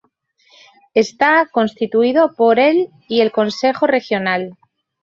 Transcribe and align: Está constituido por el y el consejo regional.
Está 0.95 1.47
constituido 1.51 2.33
por 2.33 2.57
el 2.57 2.89
y 3.07 3.21
el 3.21 3.31
consejo 3.31 3.85
regional. 3.85 4.57